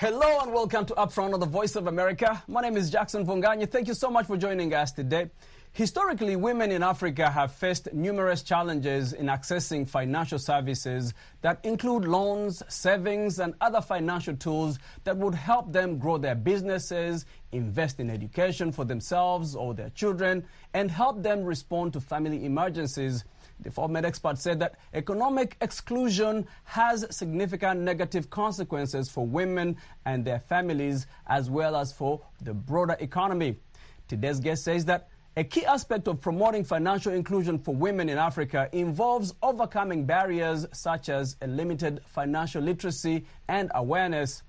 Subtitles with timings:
[0.00, 2.42] Hello and welcome to Upfront on the Voice of America.
[2.48, 3.70] My name is Jackson Mvunganyi.
[3.70, 5.28] Thank you so much for joining us today.
[5.72, 11.12] Historically, women in Africa have faced numerous challenges in accessing financial services
[11.42, 17.26] that include loans, savings, and other financial tools that would help them grow their businesses,
[17.52, 20.42] invest in education for themselves or their children,
[20.72, 23.22] and help them respond to family emergencies.
[23.62, 30.40] The former expert said that economic exclusion has significant negative consequences for women and their
[30.40, 33.56] families, as well as for the broader economy.
[34.08, 38.68] Today's guest says that a key aspect of promoting financial inclusion for women in Africa
[38.72, 44.42] involves overcoming barriers such as a limited financial literacy and awareness.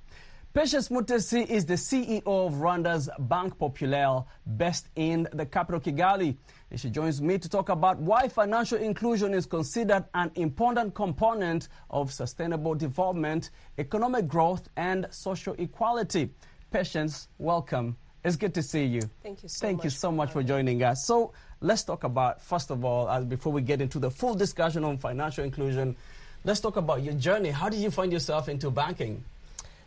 [0.53, 4.25] Patience Mutesi is the CEO of Rwanda's Banque Populaire,
[4.57, 6.35] based in the capital Kigali.
[6.75, 12.11] She joins me to talk about why financial inclusion is considered an important component of
[12.11, 16.29] sustainable development, economic growth, and social equality.
[16.69, 17.95] Patience, welcome.
[18.25, 19.03] It's good to see you.
[19.23, 19.83] Thank you so Thank much.
[19.85, 21.05] you so for much for joining us.
[21.05, 24.83] So let's talk about, first of all, as before we get into the full discussion
[24.83, 25.95] on financial inclusion,
[26.43, 27.51] let's talk about your journey.
[27.51, 29.23] How did you find yourself into banking?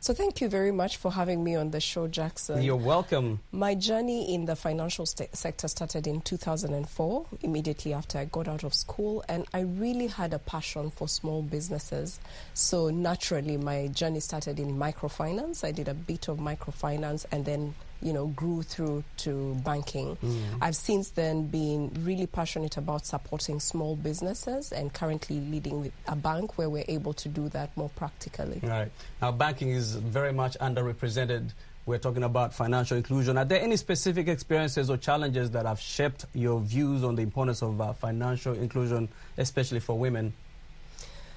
[0.04, 2.60] So thank you very much for having me on the show, Jackson.
[2.60, 3.40] You're welcome.
[3.52, 8.64] My journey in the financial sta sector started in 2004, immediately after I got out
[8.64, 12.20] of school, and I really had a passion for small businesses.
[12.52, 15.64] So naturally, my journey started in microfinance.
[15.64, 17.74] I did a bit of microfinance and then
[18.04, 20.16] you know, grew through to banking.
[20.60, 26.14] I've since then been really passionate about supporting small businesses and currently leading with a
[26.14, 28.60] bank where we're able to do that more practically.
[28.62, 28.92] Right.
[29.22, 31.52] Now, banking is very much underrepresented.
[31.86, 33.36] We're talking about financial inclusion.
[33.38, 37.62] Are there any specific experiences or challenges that have shaped your views on the importance
[37.62, 39.08] of uh, financial inclusion,
[39.38, 40.32] especially for women?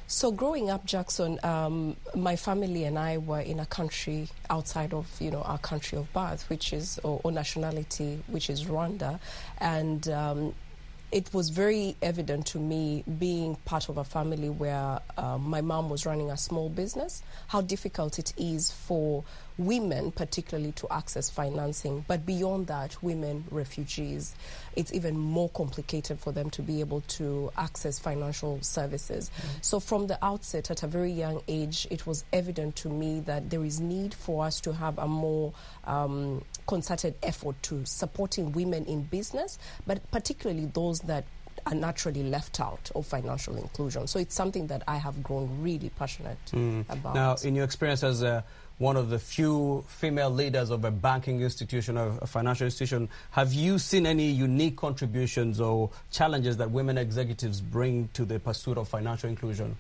[0.10, 5.06] So growing up, Jackson, um, my family and I were in a country outside of
[5.20, 9.20] you know our country of birth, which is or, or nationality, which is Rwanda,
[9.60, 10.08] and.
[10.08, 10.56] Um,
[11.10, 15.90] it was very evident to me being part of a family where uh, my mom
[15.90, 19.24] was running a small business how difficult it is for
[19.58, 24.36] women particularly to access financing but beyond that women refugees.
[24.76, 29.32] It's even more complicated for them to be able to access financial services.
[29.62, 33.50] So from the outset at a very young age it was evident to me that
[33.50, 35.54] there is need for us to have a more
[35.86, 41.24] um, concerted effort to supporting women in business but particularly those that
[41.72, 44.08] are naturally left out of financial inclusion.
[44.08, 46.38] So it's something that I have grown really passionate
[46.90, 47.16] about.
[47.16, 48.42] Now, in your experience as uh,
[48.78, 53.54] one of the few female leaders of a banking institution, of a financial institution, have
[53.54, 58.88] you seen any unique contributions or challenges that women executives bring to the pursuit of
[58.88, 59.76] financial inclusion?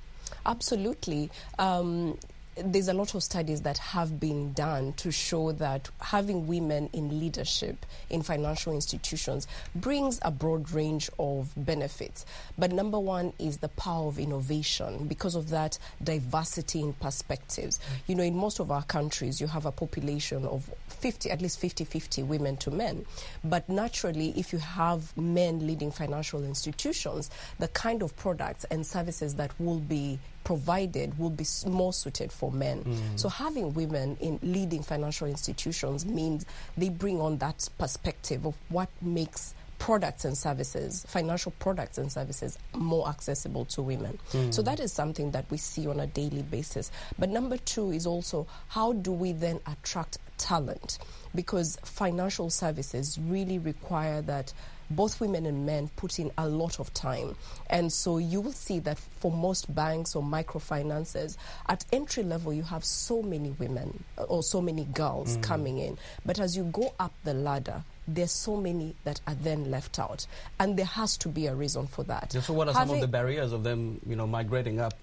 [0.45, 1.29] Absolutely.
[1.59, 2.17] Um,
[2.63, 7.19] there's a lot of studies that have been done to show that having women in
[7.19, 12.25] leadership in financial institutions brings a broad range of benefits.
[12.57, 17.79] But number one is the power of innovation because of that diversity in perspectives.
[18.07, 21.59] You know, in most of our countries, you have a population of 50, at least
[21.59, 23.05] 50 50 women to men.
[23.43, 27.29] But naturally, if you have men leading financial institutions,
[27.59, 32.49] the kind of products and services that will be provided will be more suited for
[32.53, 32.81] men.
[32.81, 33.19] Mm.
[33.19, 36.45] So having women in leading financial institutions means
[36.77, 42.57] they bring on that perspective of what makes products and services, financial products and services,
[42.73, 44.17] more accessible to women.
[44.31, 44.53] Mm.
[44.53, 46.91] So that is something that we see on a daily basis.
[47.19, 50.97] But number two is also how do we then attract talent?
[51.35, 54.53] Because financial services really require that
[54.89, 57.35] both women and men put in a lot of time.
[57.69, 61.37] And so you will see that for most banks or microfinances,
[61.67, 65.97] at entry level, you have so many women uh, or so many girls coming in.
[66.25, 70.25] But as you go up the ladder, there's so many that are then left out.
[70.59, 72.31] And there has to be a reason for that.
[72.31, 74.93] So, what are some of the barriers of them, you know, migrating up?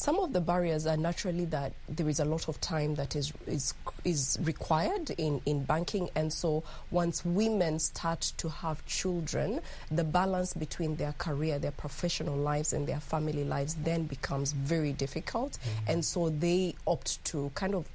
[0.00, 3.34] Some of the barriers are naturally that there is a lot of time that is
[3.46, 9.60] is is required in, in banking and so once women start to have children
[9.90, 14.94] the balance between their career their professional lives and their family lives then becomes very
[14.94, 15.92] difficult mm.
[15.92, 17.86] and so they opt to kind of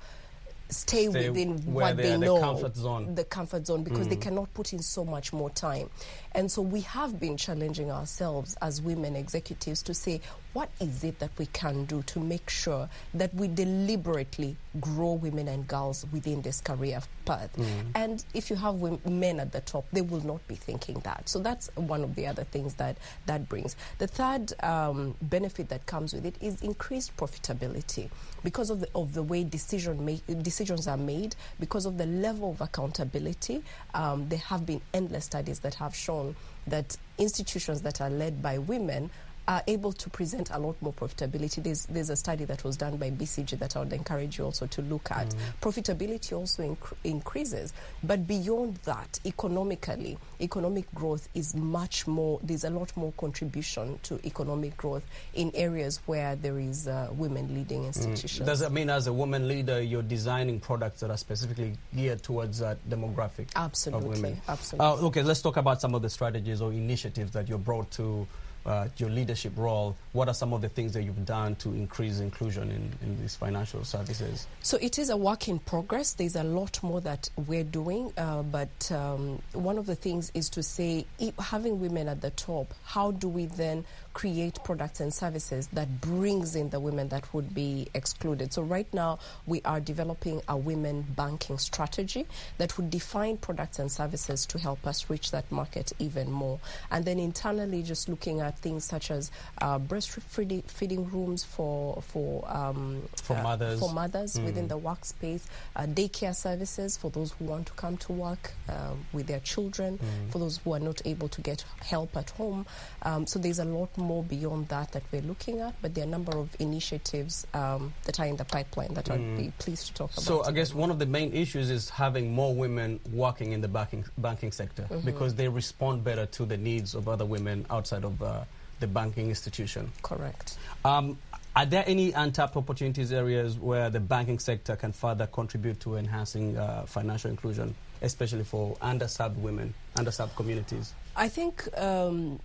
[0.70, 3.16] stay, Stay within what they they know comfort zone.
[3.16, 4.22] the comfort zone because they mm.
[4.22, 5.90] cannot put in so much more time.
[6.32, 10.22] And so we have been challenging ourselves as women executives to say,
[10.56, 15.50] what is it that we can do to make sure that we deliberately grow women
[15.50, 17.50] and girls within this career path?
[17.94, 21.28] And if you have wom- men at the top, they will not be thinking that.
[21.28, 23.76] So that's one of the other things that that brings.
[23.98, 28.10] The third um, benefit that comes with it is increased profitability
[28.42, 32.52] because of the, of the way decision make, decisions are made, because of the level
[32.52, 33.62] of accountability,
[33.94, 36.34] um, there have been endless studies that have shown
[36.68, 39.10] that institutions that are led by women
[39.48, 41.62] are able to present a lot more profitability.
[41.62, 44.66] There's, there's a study that was done by BCG that I would encourage you also
[44.68, 45.28] to look at.
[45.28, 45.38] Mm.
[45.62, 47.74] Profitability also inc- increases.
[48.04, 54.20] But beyond that, economically, economic growth is much more, there's a lot more contribution to
[54.26, 55.04] economic growth
[55.34, 57.88] in areas where there is uh, women leading mm.
[57.88, 58.44] institutions.
[58.44, 58.46] Mm.
[58.46, 62.60] Does that mean as a woman leader, you're designing products that are specifically geared towards
[62.60, 64.42] that demographic absolutely, of women?
[64.48, 64.86] Absolutely.
[64.86, 68.28] Uh, okay, let's talk about some of the strategies or initiatives that you're brought to
[68.66, 72.20] uh, your leadership role, what are some of the things that you've done to increase
[72.20, 74.48] inclusion in, in these financial services?
[74.62, 76.14] So it is a work in progress.
[76.14, 80.50] There's a lot more that we're doing, uh, but um, one of the things is
[80.50, 81.06] to say,
[81.40, 83.86] having women at the top, how do we then
[84.16, 88.52] create products and services that brings in the women that would be excluded.
[88.54, 92.26] So right now we are developing a women banking strategy
[92.58, 96.60] that would define products and services to help us reach that market even more.
[96.92, 99.32] And then internally just looking at things such as
[99.62, 104.46] uh, breastfeeding rooms for for um, for uh, mothers for mothers mm.
[104.46, 105.44] within the workspace,
[105.76, 109.98] uh, daycare services for those who want to come to work uh, with their children,
[109.98, 110.32] mm.
[110.32, 112.66] for those who are not able to get help at home.
[113.04, 116.08] Um, so there's a lot more beyond that that we're looking at, but there are
[116.08, 119.14] a number of initiatives um, that are in the pipeline that mm.
[119.14, 120.24] I'd be pleased to talk about.
[120.24, 123.68] So I guess one of the main issues is having more women working in the
[123.68, 125.06] banking, banking sector mm -hmm.
[125.06, 128.44] because they respond better to the needs of other women outside of uh,
[128.80, 129.92] the banking institution.
[130.02, 130.58] Correct.
[130.84, 131.18] Um,
[131.56, 136.58] are there any untapped opportunities areas where the banking sector can further contribute to enhancing
[136.58, 140.94] uh, financial inclusion, especially for underserved women, underserved communities?
[141.16, 142.40] I think um,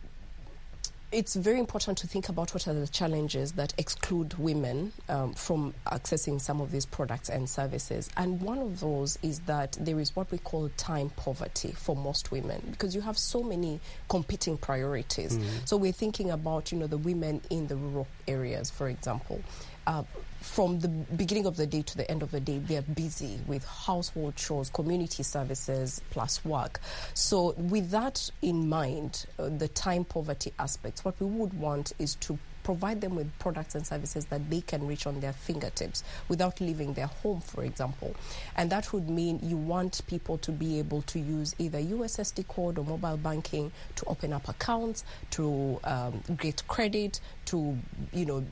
[1.13, 5.75] it's very important to think about what are the challenges that exclude women um, from
[5.87, 8.09] accessing some of these products and services.
[8.17, 12.31] And one of those is that there is what we call time poverty for most
[12.31, 15.37] women because you have so many competing priorities.
[15.37, 15.69] Mm.
[15.69, 19.43] So we're thinking about, you know, the women in the rural areas, for example.
[19.87, 20.05] Uh,
[20.41, 23.65] from the beginning of the day to the end of the day, they're busy with
[23.65, 26.81] household chores, community services, plus work.
[27.15, 32.15] So, with that in mind, uh, the time poverty aspects, what we would want is
[32.17, 36.61] to provide them with products and services that they can reach on their fingertips without
[36.61, 38.15] leaving their home, for example.
[38.57, 42.79] And that would mean you want people to be able to use either USSD code
[42.79, 47.77] or mobile banking to open up accounts, to um, get credit, to
[48.13, 48.45] you know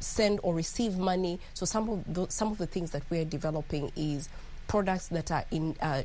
[0.00, 1.40] send or receive money.
[1.54, 4.28] So some of the, some of the things that we're developing is
[4.68, 5.76] products that are in.
[5.80, 6.02] Uh,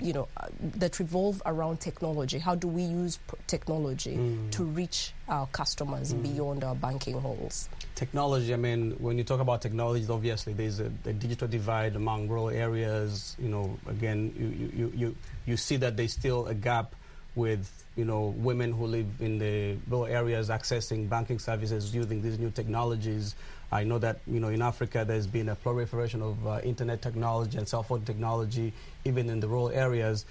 [0.00, 0.46] you know, uh,
[0.76, 2.38] that revolve around technology.
[2.38, 4.50] How do we use technology mm.
[4.52, 6.22] to reach our customers mm.
[6.22, 7.68] beyond our banking halls?
[7.94, 12.28] Technology, I mean, when you talk about technology, obviously there's a, a digital divide among
[12.28, 13.36] rural areas.
[13.38, 15.16] You know, again, you, you, you,
[15.46, 16.94] you see that there's still a gap
[17.34, 22.38] with you know women who live in the rural areas accessing banking services using these
[22.38, 23.34] new technologies.
[23.72, 27.58] I know that you know in Africa there's been a proliferation of uh, internet technology
[27.58, 28.72] and cell phone technology
[29.04, 30.24] even in the rural areas.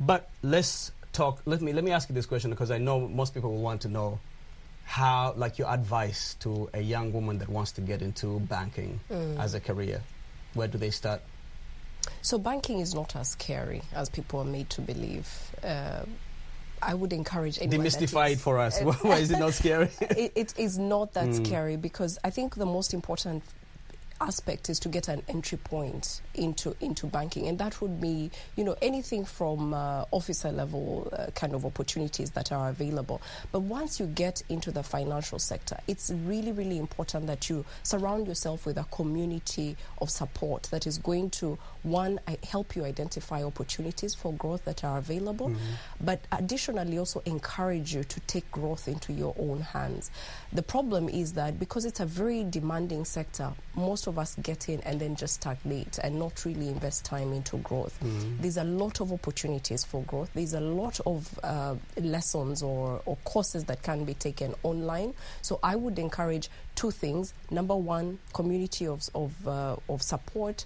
[0.00, 1.40] But let's talk.
[1.46, 3.80] Let me let me ask you this question because I know most people will want
[3.82, 4.18] to know
[4.84, 9.38] how like your advice to a young woman that wants to get into banking mm.
[9.38, 10.02] as a career.
[10.54, 11.20] Where do they start?
[12.22, 15.28] So banking is not as scary as people are made to believe.
[15.62, 16.04] Uh,
[16.82, 17.86] I would encourage anyone.
[17.86, 18.80] Demystify it for us.
[19.02, 19.90] Why is it not scary?
[20.00, 21.46] it, it is not that mm.
[21.46, 23.42] scary because I think the most important
[24.20, 28.64] aspect is to get an entry point into into banking, and that would be you
[28.64, 33.20] know anything from uh, officer level uh, kind of opportunities that are available.
[33.52, 38.26] But once you get into the financial sector, it's really really important that you surround
[38.26, 44.14] yourself with a community of support that is going to one help you identify opportunities
[44.14, 45.74] for growth that are available, mm-hmm.
[46.00, 50.10] but additionally also encourage you to take growth into your own hands.
[50.56, 54.80] The problem is that because it's a very demanding sector, most of us get in
[54.80, 57.94] and then just stagnate and not really invest time into growth.
[58.02, 58.40] Mm-hmm.
[58.40, 60.30] There's a lot of opportunities for growth.
[60.32, 65.12] There's a lot of uh, lessons or, or courses that can be taken online.
[65.42, 67.34] So I would encourage two things.
[67.50, 70.64] Number one, community of, of, uh, of support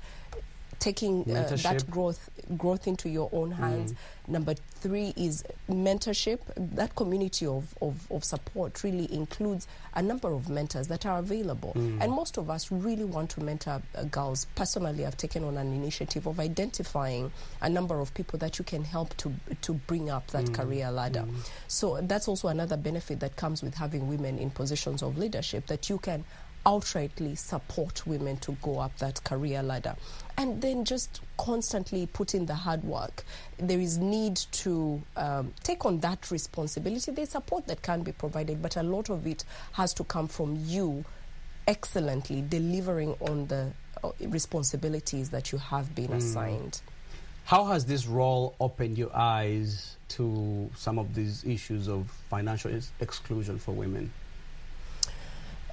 [0.81, 3.93] taking uh, that growth growth into your own hands.
[3.93, 3.97] Mm.
[4.29, 6.39] Number three is mentorship.
[6.57, 11.73] That community of, of, of, support really includes a number of mentors that are available.
[11.75, 12.01] Mm.
[12.01, 14.47] And most of us really want to mentor uh, girls.
[14.55, 18.85] Personally, I've taken on an initiative of identifying a number of people that you can
[18.85, 19.33] help to,
[19.63, 20.55] to bring up that mm.
[20.55, 21.25] career ladder.
[21.69, 25.91] So that's also another benefit that comes with having women in positions of leadership that
[25.91, 26.25] you can
[26.67, 29.97] outrightly support women to go up that career ladder.
[30.37, 33.25] And then just constantly put in the hard work.
[33.59, 37.13] There is need to um, take on that responsibility.
[37.13, 40.57] There's support that can be provided but a lot of it has to come from
[40.65, 41.05] you
[41.67, 46.81] excellently delivering on the uh, responsibilities that you have been assigned.
[47.45, 52.93] How has this role opened your eyes to some of these issues of financial ex-
[53.01, 54.13] exclusion for women?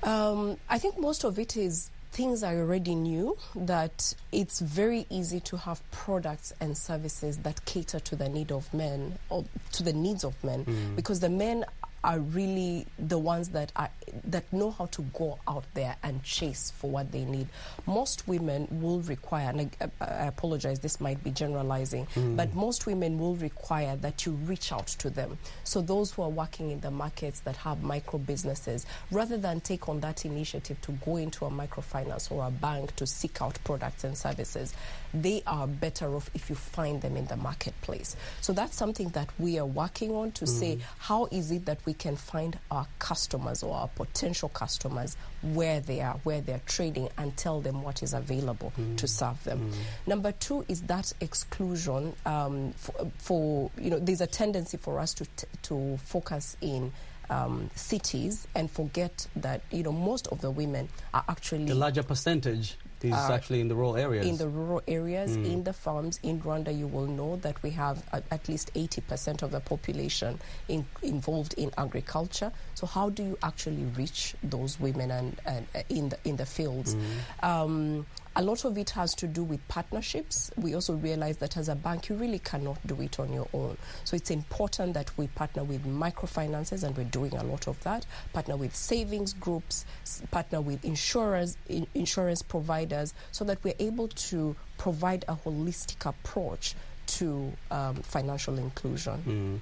[0.03, 5.39] Um, I think most of it is things I already knew that it's very easy
[5.41, 9.93] to have products and services that cater to the need of men or to the
[9.93, 10.65] needs of men.
[10.95, 11.63] Because the men
[12.07, 13.89] are really the ones that are
[14.23, 17.47] that know how to go out there and chase for what they need.
[17.85, 22.37] Most women will require, and I, I apologize, this might be generalizing, hmm.
[22.37, 25.37] but most women will require that you reach out to them.
[25.65, 29.89] So those who are working in the markets that have micro businesses, rather than take
[29.89, 34.05] on that initiative to go into a microfinance or a bank to seek out products
[34.05, 34.73] and services,
[35.13, 38.15] they are better off if you find them in the marketplace.
[38.41, 41.93] So that's something that we are working on to say how is it that we
[41.93, 47.35] can find our customers or our potential customers where they are, where they're trading, and
[47.37, 49.71] tell them what is available to serve them.
[50.05, 55.13] Number two is that exclusion um, for, for, you know, there's a tendency for us
[55.15, 56.91] to, t- to focus in.
[57.29, 62.01] Um, cities and forget that you know most of the women are actually The larger
[62.01, 64.25] percentage is actually in the rural areas.
[64.25, 66.19] in the rural areas, in the farms.
[66.23, 70.39] In Rwanda, you will know that we have at, at least 80% of the population
[70.67, 72.51] in, involved in agriculture.
[72.75, 76.45] So, how do you actually reach those women and, and uh, in the in the
[76.45, 76.95] fields?
[77.43, 78.05] Um,
[78.37, 80.51] a lot of it has to do with partnerships.
[80.57, 83.77] We also realize that as a bank, you really cannot do it on your own.
[84.03, 88.05] So it's important that we partner with microfinances, and we're doing a lot of that.
[88.33, 89.85] Partner with savings groups,
[90.29, 96.75] partner with insurers, in, insurance providers, so that we're able to provide a holistic approach
[97.07, 99.61] to um, financial inclusion.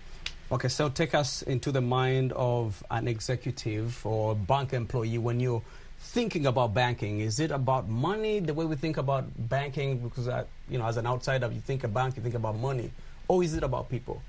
[0.52, 5.64] Okay, so take us into the mind of an executive or bank employee when you're
[6.00, 7.20] thinking about banking.
[7.20, 10.00] Is it about money, the way we think about banking?
[10.00, 12.92] Because, uh, you know, as an outsider, you think a bank, you think about money.
[13.28, 14.22] Or is it about people?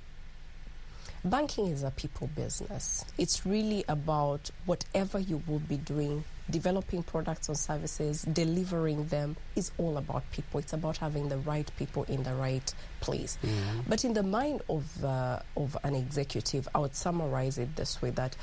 [1.25, 3.05] Banking is a people business.
[3.19, 9.73] It's really about whatever you will be doing, developing products or services, delivering them is
[9.77, 10.61] all about people.
[10.61, 13.39] It's about having the right people in the right place.
[13.89, 18.11] But in the mind of uh, of an executive, I would summarize it this way:
[18.11, 18.37] that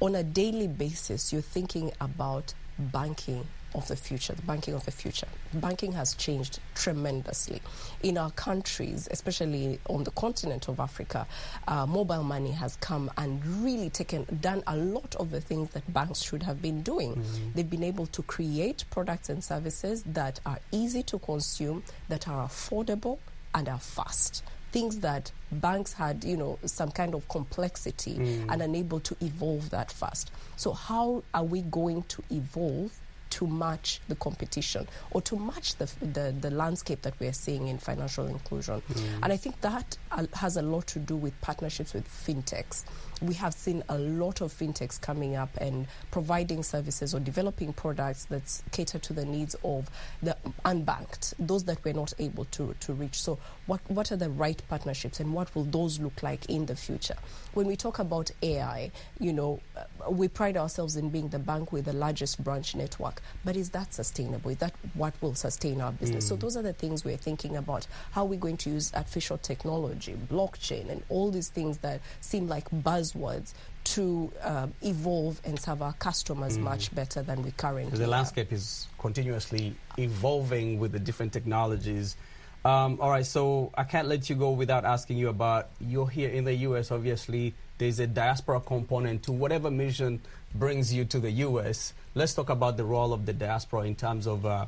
[0.00, 4.90] on a daily basis, you're thinking about banking of the future, the banking of the
[4.90, 5.28] future.
[5.54, 7.62] Banking has changed tremendously.
[8.02, 11.26] In our countries, especially on the continent of Africa,
[11.68, 15.92] uh, mobile money has come and really taken, done a lot of the things that
[15.92, 17.22] banks should have been doing.
[17.54, 22.46] They've been able to create products and services that are easy to consume, that are
[22.46, 23.18] affordable,
[23.54, 28.46] and are fast things that banks had, you know, some kind of complexity mm.
[28.48, 30.30] and unable to evolve that fast.
[30.56, 32.92] So how are we going to evolve
[33.30, 37.78] to match the competition or to match the, the, the landscape that we're seeing in
[37.78, 38.82] financial inclusion?
[38.92, 39.22] Mm.
[39.22, 39.96] And I think that
[40.34, 42.84] has a lot to do with partnerships with fintechs.
[43.20, 48.24] We have seen a lot of fintechs coming up and providing services or developing products
[48.26, 49.90] that cater to the needs of
[50.22, 53.22] the unbanked, those that we're not able to, to reach.
[53.22, 56.76] So, what, what are the right partnerships and what will those look like in the
[56.76, 57.16] future?
[57.54, 61.72] When we talk about AI, you know, uh, we pride ourselves in being the bank
[61.72, 64.50] with the largest branch network, but is that sustainable?
[64.50, 66.26] Is that what will sustain our business?
[66.26, 67.86] So, those are the things we're thinking about.
[68.12, 72.48] How are we going to use artificial technology, blockchain, and all these things that seem
[72.48, 72.70] like
[73.14, 73.52] buzzwords
[73.82, 78.08] to um, evolve and serve our customers much better than we currently The are.
[78.08, 82.16] landscape is continuously evolving with the different technologies.
[82.64, 86.28] Um, all right, so I can't let you go without asking you about you're here
[86.28, 86.90] in the U.S.
[86.90, 90.20] Obviously, there's a diaspora component to whatever mission
[90.54, 91.94] brings you to the U.S.
[92.14, 94.66] Let's talk about the role of the diaspora in terms of uh,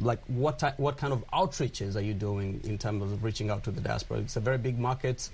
[0.00, 3.70] like what what kind of outreaches are you doing in terms of reaching out to
[3.70, 4.18] the diaspora?
[4.20, 5.28] It's a very big market.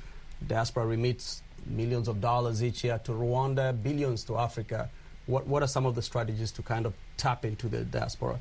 [0.48, 4.90] Diaspora remits millions of dollars each year to Rwanda, billions to Africa.
[5.26, 8.40] What what are some of the strategies to kind of tap into the diaspora?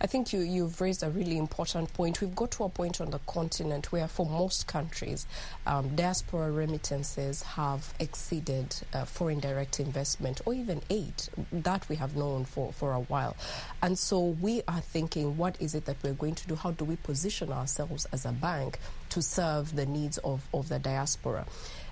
[0.00, 2.20] I think you, you've raised a really important point.
[2.20, 5.26] We've got to a point on the continent where, for most countries,
[5.66, 11.14] um, diaspora remittances have exceeded uh, foreign direct investment or even aid.
[11.50, 13.34] That we have known for, for a while.
[13.82, 16.54] And so we are thinking, what is it that we're going to do?
[16.54, 20.78] How do we position ourselves as a bank to serve the needs of, of the
[20.78, 21.46] diaspora?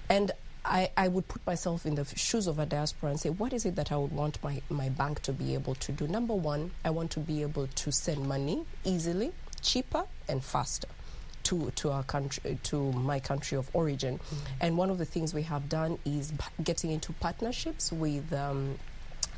[0.08, 0.32] And
[0.64, 3.64] I, I would put myself in the shoes of a diaspora and say, what is
[3.66, 6.08] it that I would want my, my bank to be able to do?
[6.08, 9.32] Number one, I want to be able to send money easily,
[9.62, 10.88] cheaper, and faster
[11.44, 14.18] to, to our country, to my country of origin.
[14.18, 14.36] Mm-hmm.
[14.60, 16.32] And one of the things we have done is
[16.62, 18.32] getting into partnerships with.
[18.32, 18.78] Um,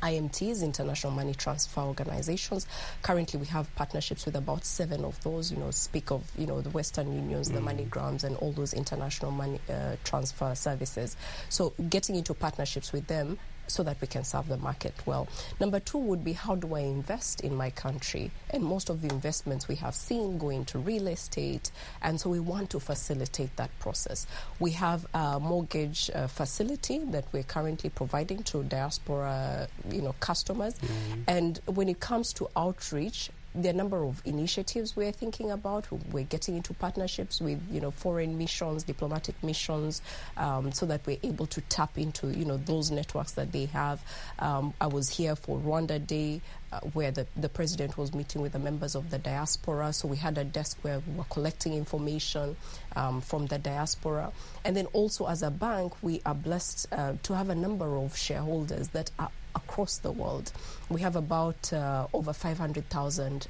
[0.01, 2.67] IMTs, international money transfer organizations.
[3.01, 5.51] Currently, we have partnerships with about seven of those.
[5.51, 7.55] You know, speak of you know the Western Unions, mm.
[7.55, 11.15] the MoneyGrams, and all those international money uh, transfer services.
[11.49, 13.37] So, getting into partnerships with them
[13.69, 15.27] so that we can serve the market well.
[15.59, 18.31] Number two would be how do I invest in my country?
[18.49, 21.71] And most of the investments we have seen go into real estate,
[22.01, 24.27] and so we want to facilitate that process.
[24.59, 30.75] We have a mortgage uh, facility that we're currently providing to diaspora, you know, customers.
[30.79, 31.23] Mm.
[31.27, 35.87] And when it comes to outreach, there are a number of initiatives we're thinking about.
[36.11, 40.01] We're getting into partnerships with, you know, foreign missions, diplomatic missions,
[40.37, 44.03] um, so that we're able to tap into, you know, those networks that they have.
[44.39, 46.41] Um, I was here for Rwanda Day,
[46.71, 49.93] uh, where the, the president was meeting with the members of the diaspora.
[49.93, 52.55] So we had a desk where we were collecting information
[52.95, 54.31] um, from the diaspora.
[54.63, 58.15] And then also as a bank, we are blessed uh, to have a number of
[58.15, 59.31] shareholders that are
[59.63, 60.51] across the world.
[60.89, 63.47] We have about uh, over 500,000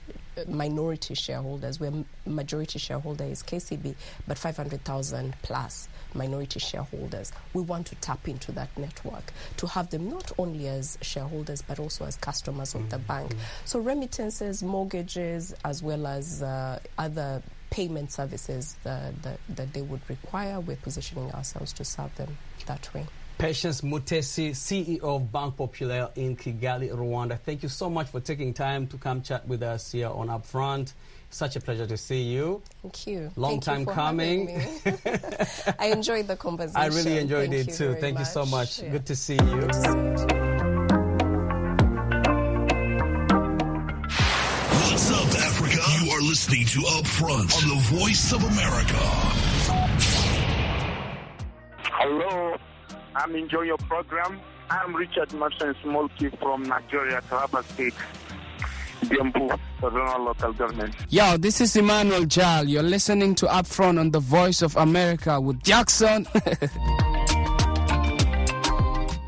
[0.47, 1.91] minority shareholders, where
[2.25, 3.95] majority shareholder is KCB,
[4.27, 7.31] but 500,000 plus minority shareholders.
[7.53, 11.79] We want to tap into that network to have them not only as shareholders but
[11.79, 12.89] also as customers of mm-hmm.
[12.89, 13.35] the bank.
[13.65, 20.01] So remittances, mortgages, as well as uh, other payment services uh, that, that they would
[20.09, 23.05] require, we're positioning ourselves to serve them that way.
[23.39, 27.39] Patience Mutesi, CEO of Banque Populaire in Kigali, Rwanda.
[27.39, 30.91] Thank you so much for taking time to come chat with us here on Upfront.
[31.29, 32.61] Such a pleasure to see you.
[32.81, 33.31] Thank you.
[33.37, 34.49] Long Thank time you coming.
[35.79, 36.81] I enjoyed the conversation.
[36.81, 37.95] I really enjoyed Thank it too.
[37.95, 38.27] Thank much.
[38.27, 38.81] you so much.
[38.83, 38.89] Yeah.
[38.89, 39.39] Good to see you.
[39.39, 40.59] Good to see you too.
[44.83, 45.81] What's up, Africa?
[46.03, 48.99] You are listening to Upfront on the Voice of America.
[51.85, 52.57] Hello,
[53.15, 54.39] I'm enjoying your program.
[54.69, 57.95] I'm Richard Martin Smolky from Nigeria, Taraba State,
[59.01, 60.95] Biambu, Regional Local Government.
[61.09, 62.67] Yo, this is Emmanuel Jal.
[62.67, 66.27] You're listening to Upfront on the Voice of America with Jackson.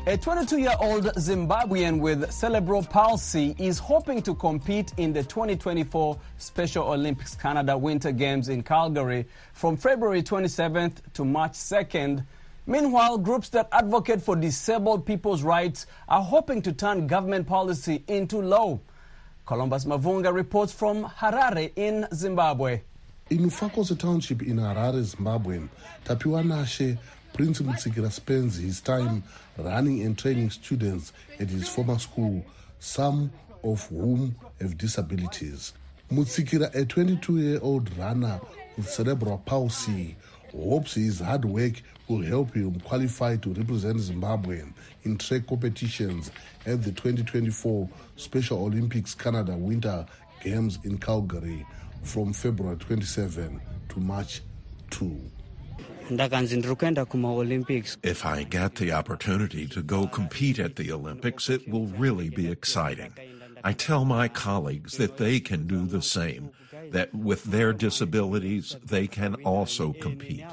[0.04, 6.18] A 22 year old Zimbabwean with cerebral palsy is hoping to compete in the 2024
[6.38, 12.24] Special Olympics Canada Winter Games in Calgary from February 27th to March 2nd.
[12.66, 18.40] Meanwhile, groups that advocate for disabled people's rights are hoping to turn government policy into
[18.40, 18.78] law.
[19.46, 22.80] Columbus Mavhunga reports from Harare in Zimbabwe.
[23.30, 25.60] In Fakose Township in Harare, Zimbabwe,
[26.04, 26.98] Tapiwanashe,
[27.32, 29.24] Prince Mutsikira spends his time
[29.58, 32.44] running and training students at his former school,
[32.78, 33.32] some
[33.64, 35.72] of whom have disabilities.
[36.12, 38.38] Mutsikira, a 22-year-old runner
[38.76, 40.14] with cerebral palsy,
[40.52, 44.62] hopes his hard work will help him qualify to represent Zimbabwe
[45.04, 46.30] in track competitions
[46.66, 50.06] at the 2024 Special Olympics Canada Winter
[50.42, 51.64] Games in Calgary
[52.02, 54.40] from February 27 to March
[54.90, 55.10] 2.
[56.10, 61.48] ndakanzi ndiri kuenda kumaolympics If I get the opportunity to go compete at the Olympics,
[61.48, 63.12] it will really be exciting.
[63.64, 66.50] I tell my colleagues that they can do the same,
[66.90, 70.44] that with their disabilities, they can also compete.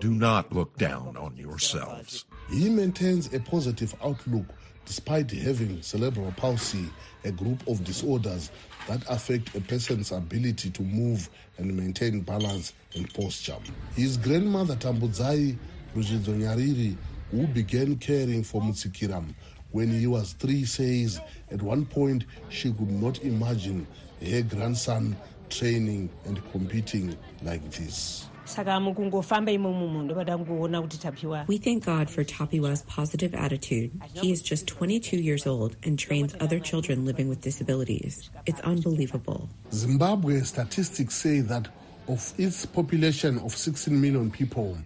[0.00, 2.24] Do not look down on yourselves.
[2.50, 4.46] He maintains a positive outlook
[4.86, 6.88] despite having cerebral palsy,
[7.24, 8.50] a group of disorders
[8.88, 13.56] that affect a person's ability to move and maintain balance and posture.
[13.94, 15.56] His grandmother Tambudzai
[15.94, 16.96] Rujizonyariri,
[17.30, 19.24] who began caring for Mutsikira
[19.70, 21.20] when he was three, says
[21.52, 23.86] at one point she could not imagine
[24.28, 25.16] her grandson
[25.50, 28.26] training and competing like this.
[28.44, 33.90] saka mukungofamba imomo munhu ndopada kungoona kuti tapiwa We thank God for Tapiwa's positive attitude.
[34.14, 38.30] He is just 22 years old and trains other children living with disabilities.
[38.46, 39.48] It's unbelievable.
[39.72, 41.68] Zimbabwe statistics say that
[42.08, 44.76] of its population of 16 million people,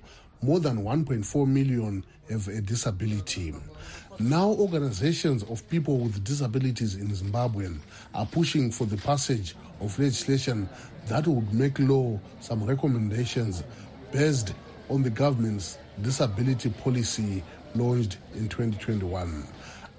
[0.42, 3.55] more than 1.4 million have a disability.
[4.20, 7.68] Now, organizations of people with disabilities in Zimbabwe
[8.14, 10.68] are pushing for the passage of legislation
[11.09, 13.64] that would make law some recommendations
[14.12, 14.55] based
[14.88, 17.42] on the government's disability policy
[17.74, 19.46] launched in 2021.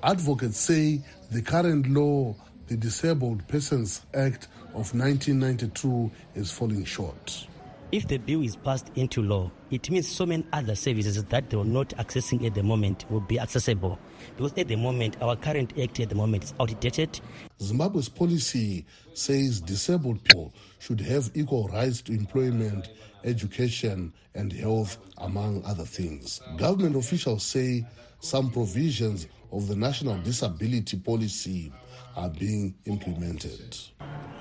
[0.02, 1.02] Advocates say
[1.32, 2.34] the current law,
[2.68, 7.48] the Disabled Persons Act of 1992, is falling short.
[7.92, 11.58] If the bill is passed into law, it means so many other services that they
[11.58, 14.00] are not accessing at the moment will be accessible.
[14.36, 17.22] Because at the moment, our current act at the moment is outdated.
[17.62, 22.90] Zimbabwe's policy says disabled people should have equal rights to employment,
[23.24, 26.42] education, and health, among other things.
[26.58, 27.86] Government officials say
[28.20, 31.72] some provisions of the National Disability Policy
[32.16, 33.78] are being implemented.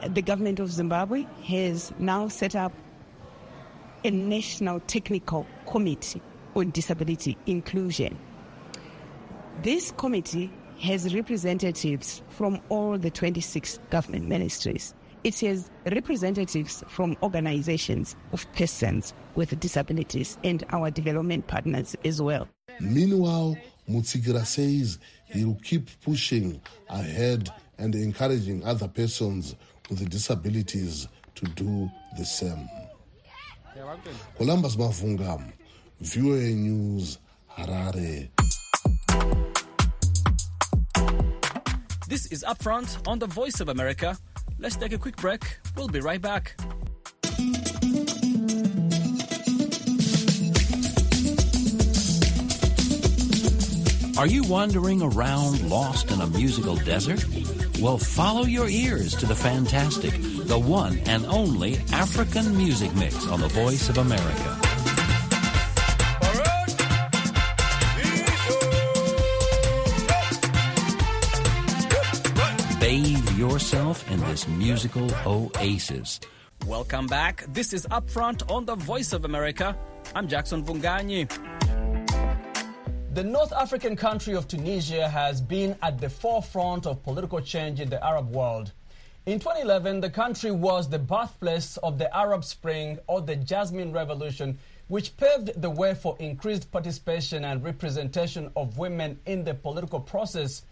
[0.08, 2.72] The government of Zimbabwe has now set up
[4.04, 6.20] a national technical committee
[6.54, 8.18] on disability inclusion.
[9.62, 14.94] This committee has representatives from all the 26 government ministries.
[15.24, 22.46] It has representatives from organizations of persons with disabilities and our development partners as well.
[22.80, 23.56] Meanwhile,
[23.88, 29.56] Mutsikira says he will keep pushing ahead and encouraging other persons
[29.88, 32.68] with disabilities to do the same.
[34.36, 35.52] Columbus Mavhunga,
[36.00, 37.18] VOA News,
[37.50, 38.28] Harare.
[42.08, 44.16] This is Upfront on the Voice of America.
[44.60, 45.58] Let's take a quick break.
[45.76, 46.54] We'll be right back.
[54.16, 57.24] Are you wandering around lost in a musical desert?
[57.80, 60.14] Well, follow your ears to the fantastic,
[60.46, 64.58] the one and only African music mix on the Voice of America.
[72.78, 76.20] Bathe yourself in this musical oasis.
[76.66, 77.44] Welcome back.
[77.48, 79.76] This is Upfront on the Voice of America.
[80.14, 81.30] I'm Jackson Mvunganyi.
[83.14, 87.88] The North African country of Tunisia has been at the forefront of political change in
[87.88, 88.72] the Arab world.
[89.26, 94.58] In 2011, the country was the birthplace of the Arab Spring or the Jasmine Revolution,
[94.88, 100.64] which paved the way for increased participation and representation of women in the political process.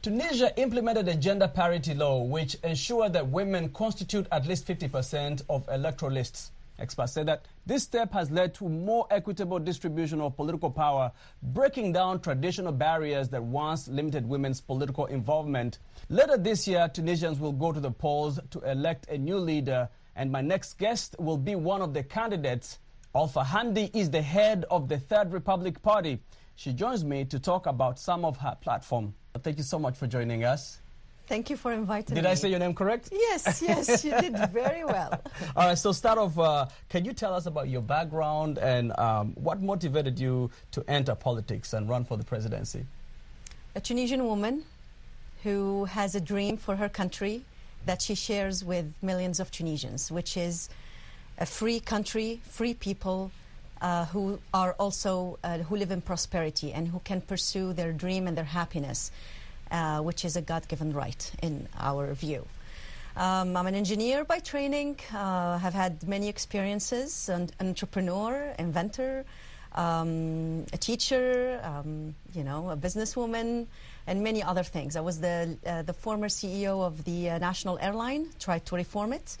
[0.00, 5.68] Tunisia implemented a gender parity law, which ensured that women constitute at least 50% of
[5.68, 6.52] electoral lists.
[6.80, 11.12] Experts say that this step has led to more equitable distribution of political power,
[11.42, 15.78] breaking down traditional barriers that once limited women's political involvement.
[16.08, 20.32] Later this year, Tunisians will go to the polls to elect a new leader, and
[20.32, 22.78] my next guest will be one of the candidates.
[23.14, 26.20] Olfa Hamdi is the head of the Third Republic Party.
[26.56, 29.14] She joins me to talk about some of her platform.
[29.42, 30.80] Thank you so much for joining us.
[31.30, 32.20] Thank you for inviting Did me.
[32.22, 33.10] Did I say your name correct?
[33.12, 35.22] Yes, yes, you did very well.
[35.56, 39.34] All right, so start off, uh, can you tell us about your background and um,
[39.34, 42.84] what motivated you to enter politics and run for the presidency?
[43.76, 44.64] A Tunisian woman
[45.44, 47.44] who has a dream for her country
[47.86, 50.68] that she shares with millions of Tunisians, which is
[51.38, 53.30] a free country, free people
[53.80, 58.26] uh, who are also uh, who live in prosperity and who can pursue their dream
[58.26, 59.12] and their happiness,
[59.70, 62.46] uh, which is a God-given right in our view.
[63.16, 64.98] Um, I'm an engineer by training.
[65.12, 67.28] Uh, have had many experiences.
[67.28, 69.24] An entrepreneur, inventor,
[69.74, 73.66] um, a teacher, um, you know, a businesswoman,
[74.06, 74.96] and many other things.
[74.96, 78.28] I was the uh, the former CEO of the uh, national airline.
[78.38, 79.36] Tried to reform it.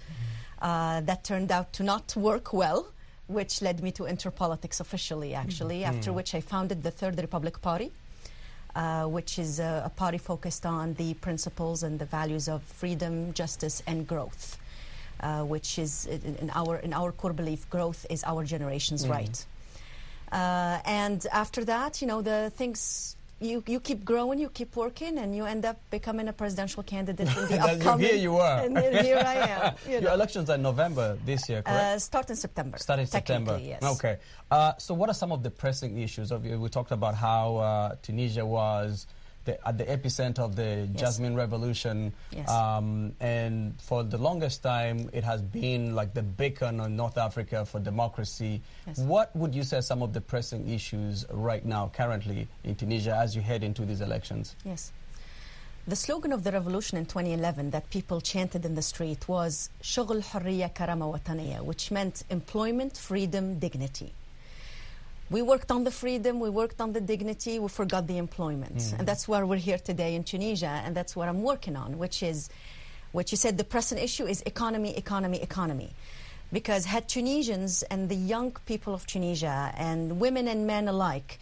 [0.60, 2.86] Uh, that turned out to not work well,
[3.28, 5.34] which led me to enter politics officially.
[5.34, 6.14] Actually, after Mhm.
[6.16, 7.90] which I founded the Third Republic Party.
[8.76, 13.32] Uh, which is a, a party focused on the principles and the values of freedom,
[13.34, 14.58] justice, and growth,
[15.20, 19.10] uh, which is in, our in our core belief, growth is our generation's Mhm.
[19.10, 19.44] right.
[20.30, 25.18] Uh, and after that, you know, the things you, you keep growing, you keep working,
[25.18, 28.06] and you end up becoming a presidential candidate in the upcoming.
[28.06, 28.60] here you are.
[28.60, 29.74] And here I am.
[29.86, 30.14] You Your know.
[30.14, 31.80] elections are in November this year, correct?
[31.80, 32.78] Uh, start in September.
[32.78, 33.58] Start in September.
[33.58, 33.82] Yes.
[33.82, 34.18] Okay.
[34.50, 36.30] Uh, so, what are some of the pressing issues?
[36.30, 39.06] Of we talked about how uh, Tunisia was
[39.44, 41.00] the, at the epicenter of the yes.
[41.00, 42.12] Jasmine Revolution.
[42.30, 42.48] Yes.
[42.48, 47.64] Um, and for the longest time, it has been like the beacon on North Africa
[47.64, 48.60] for democracy.
[48.86, 48.98] Yes.
[48.98, 53.34] What would you say some of the pressing issues right now, currently in Tunisia, as
[53.34, 54.56] you head into these elections?
[54.64, 54.92] Yes.
[55.86, 61.64] The slogan of the revolution in 2011 that people chanted in the street was Karama
[61.64, 64.12] which meant employment, freedom, dignity.
[65.30, 68.78] We worked on the freedom, we worked on the dignity, we forgot the employment.
[68.78, 68.98] Mm.
[68.98, 72.22] And that's why we're here today in Tunisia, and that's what I'm working on, which
[72.22, 72.50] is
[73.12, 75.92] what you said the pressing issue is economy, economy, economy.
[76.52, 81.38] Because had Tunisians and the young people of Tunisia and women and men alike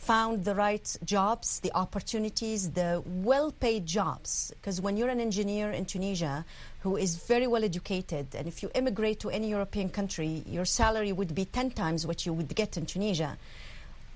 [0.00, 4.50] found the right jobs, the opportunities, the well paid jobs.
[4.56, 6.44] Because when you're an engineer in Tunisia
[6.80, 11.12] who is very well educated, and if you immigrate to any European country, your salary
[11.12, 13.36] would be 10 times what you would get in Tunisia.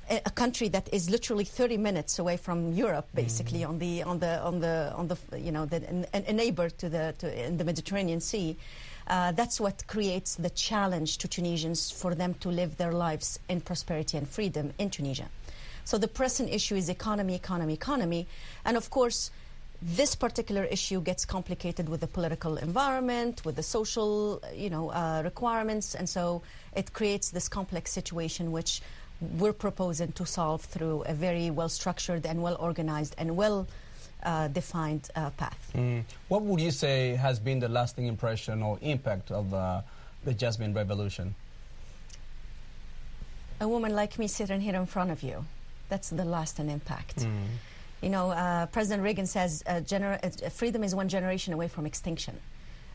[0.08, 4.18] A a country that is literally 30 minutes away from Europe, basically on the on
[4.18, 5.80] the on the on the you know the,
[6.14, 8.56] a, a neighbor to the to, in the Mediterranean Sea.
[9.06, 13.60] Uh, that's what creates the challenge to Tunisians for them to live their lives in
[13.60, 15.28] prosperity and freedom in Tunisia.
[15.84, 18.26] So the present issue is economy, economy, economy.
[18.64, 19.30] And of course,
[19.82, 25.20] this particular issue gets complicated with the political environment, with the social, you know, uh,
[25.22, 26.42] requirements, and so
[26.74, 28.80] it creates this complex situation which
[29.38, 35.72] we're proposing to solve through a very well-structured and well-organized and well-defined uh, path.
[35.74, 36.04] Mm.
[36.28, 39.82] What would you say has been the lasting impression or impact of uh,
[40.24, 41.34] the Jasmine Revolution?
[43.60, 45.44] A woman like me sitting here in front of you,
[45.88, 47.26] that's the lasting impact.
[48.00, 52.38] You know, uh, President Reagan says uh, uh, freedom is one generation away from extinction.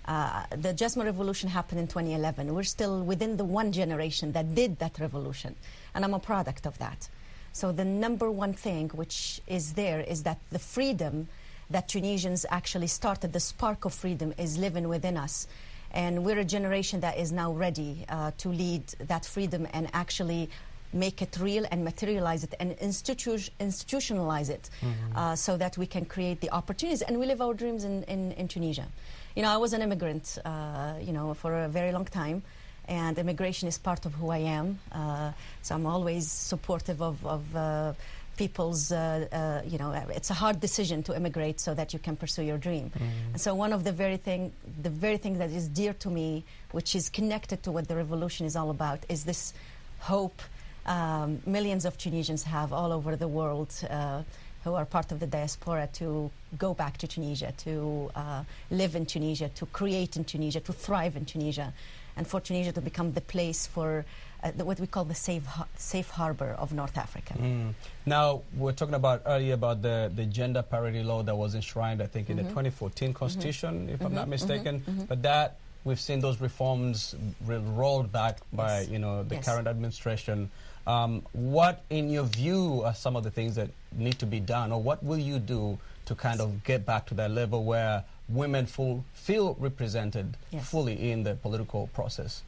[0.05, 2.53] Uh, the Jasmine Revolution happened in 2011.
[2.53, 5.55] We're still within the one generation that did that revolution,
[5.93, 7.09] and I'm a product of that.
[7.53, 11.27] So the number one thing which is there is that the freedom
[11.69, 15.47] that Tunisians actually started, the spark of freedom, is living within us.
[15.91, 20.49] And we're a generation that is now ready uh, to lead that freedom and actually
[20.93, 24.69] make it real and materialize it and institu- institutionalize it
[25.15, 28.31] uh, so that we can create the opportunities and we live our dreams in, in,
[28.33, 28.87] in Tunisia.
[29.35, 32.43] You know, I was an immigrant, uh, you know, for a very long time
[32.87, 34.79] and immigration is part of who I am.
[34.91, 37.93] Uh, so I'm always supportive of, of uh,
[38.35, 42.15] people's, uh, uh, you know, it's a hard decision to immigrate so that you can
[42.15, 42.89] pursue your dream.
[43.33, 46.45] And so one of the very thing, the very thing that is dear to me,
[46.71, 49.53] which is connected to what the revolution is all about, is this
[49.99, 50.41] hope
[50.89, 53.73] um, millions of Tunisians have all over the world.
[53.89, 54.23] Uh,
[54.65, 59.05] who are part of the diaspora to go back to Tunisia, to uh, live in
[59.05, 61.73] Tunisia, to create in Tunisia, to thrive in Tunisia,
[62.17, 64.03] and for Tunisia to become the place for
[64.43, 67.35] uh, the, what we call the safe, ha- safe harbor of North Africa.
[67.39, 67.73] Mm.
[68.05, 72.01] Now, we we're talking about earlier about the, the gender parity law that was enshrined,
[72.01, 72.49] I think, in the Mhm.
[72.49, 75.05] 2014 Constitution, if I'm Mhm, not mistaken.
[75.07, 77.15] But that we've seen those reforms
[77.45, 79.45] re- rolled back by you know the Yes.
[79.45, 80.49] current administration.
[80.87, 84.71] Um, what, in your view, are some of the things that need to be done,
[84.71, 88.65] or what will you do to kind of get back to that level where women
[88.65, 90.67] full, feel represented Yes.
[90.67, 92.41] fully in the political process?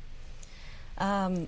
[0.98, 1.48] Um,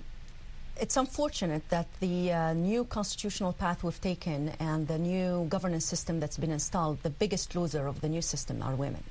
[0.80, 6.20] it's unfortunate that the uh, new constitutional path we've taken and the new governance system
[6.20, 9.04] that's been installed, the biggest loser of the new system are women.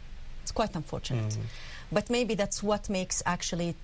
[0.42, 1.36] It's quite unfortunate.
[1.92, 3.76] But maybe that's what makes actually,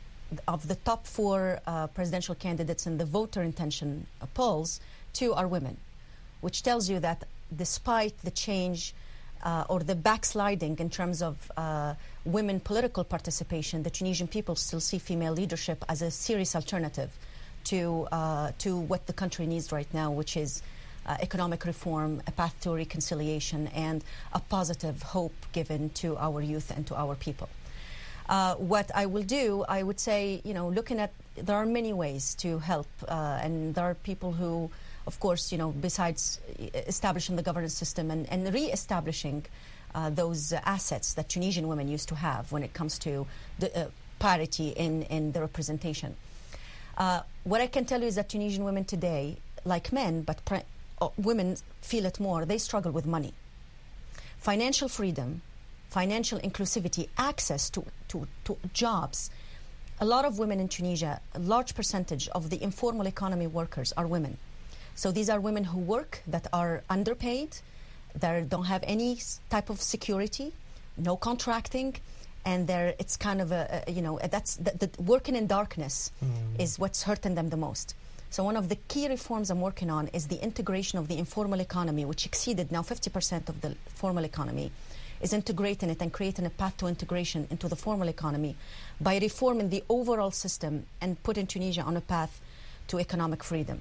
[0.46, 4.80] of the top four uh, presidential candidates in the voter intention uh, polls,
[5.12, 5.76] two are women,
[6.40, 8.94] which tells you that despite the change
[9.44, 11.94] uh, or the backsliding in terms of uh,
[12.24, 17.10] women political participation, the Tunisian people still see female leadership as a serious alternative
[17.64, 20.62] to, uh, to what the country needs right now, which is
[21.06, 26.70] uh, economic reform, a path to reconciliation, and a positive hope given to our youth
[26.74, 27.48] and to our people.
[28.28, 31.92] Uh, what I will do, I would say, you know, looking at, there are many
[31.92, 34.70] ways to help, uh, and there are people who,
[35.06, 39.46] of course, you know, besides e- establishing the governance system and, and re-establishing
[39.94, 43.26] uh, those uh, assets that Tunisian women used to have when it comes to
[43.58, 43.86] the uh,
[44.18, 46.14] parity in, in the representation.
[46.98, 50.40] Uh, what I can tell you is that Tunisian women today, like men, but
[51.00, 53.32] uh, women feel it more, they struggle with money.
[54.38, 55.40] Financial freedom,
[55.88, 59.30] financial inclusivity, access to, to, to jobs.
[60.00, 64.06] A lot of women in Tunisia, a large percentage of the informal economy workers are
[64.06, 64.36] women.
[64.94, 67.56] So these are women who work that are underpaid,
[68.14, 70.52] that don't have any type of security,
[70.96, 71.96] no contracting,
[72.44, 76.10] and they're, it's kind of a, a you know that's the, the working in darkness
[76.24, 76.60] mm.
[76.60, 77.94] is what's hurting them the most.
[78.30, 81.60] So one of the key reforms I'm working on is the integration of the informal
[81.60, 84.70] economy, which exceeded now 50% of the formal economy,
[85.20, 88.56] is integrating it and creating a path to integration into the formal economy
[89.00, 92.40] by reforming the overall system and putting Tunisia on a path
[92.88, 93.80] to economic freedom.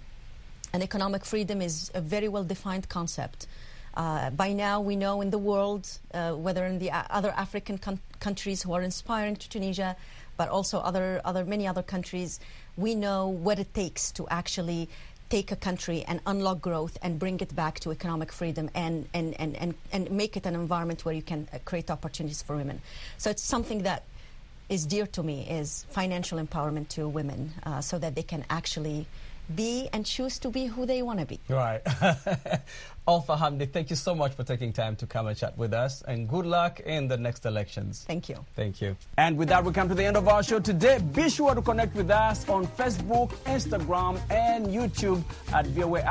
[0.74, 3.48] And economic freedom is a very well defined concept.
[3.94, 7.80] Uh, by now, we know in the world, uh, whether in the uh, other African
[7.80, 9.96] coun- countries who are inspiring to Tunisia,
[10.38, 12.40] but also other, other many other countries,
[12.76, 14.88] we know what it takes to actually
[15.30, 19.40] take a country and unlock growth and bring it back to economic freedom and, and,
[19.40, 22.82] and, and, and make it an environment where you can uh, create opportunities for women.
[23.18, 24.04] So it's something that
[24.70, 29.08] is dear to me is financial empowerment to women uh, so that they can actually
[29.56, 31.40] be and choose to be who they want to be.
[31.50, 31.84] Right.
[33.08, 36.02] Olfa Hamdi, thank you so much for taking time to come and chat with us,
[36.02, 38.04] and good luck in the next elections.
[38.06, 38.44] Thank you.
[38.54, 38.98] Thank you.
[39.18, 41.00] And with that, we come to the end of our show today.
[41.14, 46.02] Be sure to connect with us on Facebook, Instagram, and YouTube at VOA